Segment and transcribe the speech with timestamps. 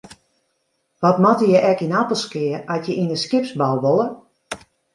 [1.03, 4.07] Wat moatte je ek yn Appelskea at je yn de skipsbou wolle?